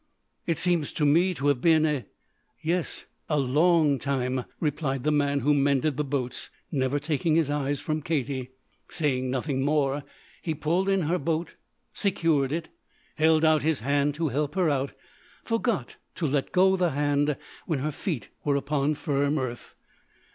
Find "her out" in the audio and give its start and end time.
14.55-14.93